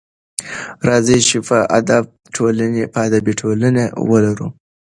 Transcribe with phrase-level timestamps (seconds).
[0.87, 1.37] راځئ چې
[2.95, 4.47] باادبه ټولنه ولرو.